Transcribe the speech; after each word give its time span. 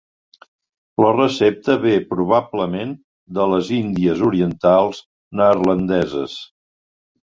La 1.03 1.09
recepta 1.17 1.75
ve 1.83 1.93
probablement 2.13 2.95
de 3.39 3.45
les 3.53 3.69
Índies 3.81 4.25
Orientals 4.31 5.03
Neerlandeses. 5.43 6.35